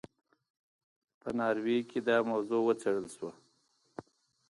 په 1.21 1.29
ناروې 1.37 1.79
کې 1.89 1.99
دا 2.07 2.17
موضوع 2.29 2.61
وڅېړل 2.63 3.07
شوه. 3.15 3.31